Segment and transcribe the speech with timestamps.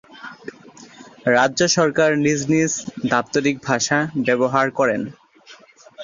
[1.29, 2.71] রাজ্য সরকার নিজ নিজ
[3.11, 4.95] দাপ্তরিক ভাষা ব্যবহার করে।